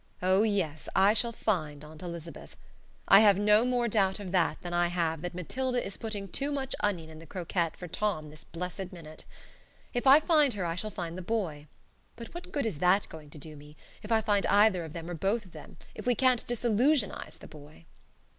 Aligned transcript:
Oh 0.23 0.41
yes, 0.41 0.89
I 0.95 1.13
shall 1.13 1.31
find 1.31 1.85
Aunt 1.85 2.01
Elizabeth! 2.01 2.57
I 3.07 3.19
have 3.19 3.37
no 3.37 3.63
more 3.63 3.87
doubt 3.87 4.19
of 4.19 4.31
that 4.31 4.59
than 4.63 4.73
I 4.73 4.87
have 4.87 5.21
that 5.21 5.35
Matilda 5.35 5.85
is 5.85 5.95
putting 5.95 6.27
too 6.27 6.51
much 6.51 6.73
onion 6.79 7.11
in 7.11 7.19
the 7.19 7.27
croquettes 7.27 7.77
for 7.77 7.87
Tom 7.87 8.31
this 8.31 8.43
blessed 8.43 8.91
minute. 8.91 9.25
If 9.93 10.07
I 10.07 10.19
find 10.19 10.55
her 10.55 10.65
I 10.65 10.73
shall 10.73 10.89
find 10.89 11.19
the 11.19 11.21
boy; 11.21 11.67
but 12.15 12.33
what 12.33 12.51
good 12.51 12.65
is 12.65 12.79
that 12.79 13.07
going 13.09 13.29
to 13.29 13.37
do 13.37 13.55
me, 13.55 13.77
if 14.01 14.11
I 14.11 14.21
find 14.21 14.47
either 14.47 14.83
of 14.83 14.93
them 14.93 15.07
or 15.07 15.13
both 15.13 15.45
of 15.45 15.51
them, 15.51 15.77
if 15.93 16.07
we 16.07 16.15
can't 16.15 16.47
disillusionize 16.47 17.37
the 17.37 17.47
boy?" 17.47 17.85